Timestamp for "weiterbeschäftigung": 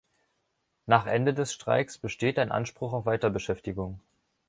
3.05-3.99